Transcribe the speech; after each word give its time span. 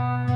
Bye. 0.00 0.29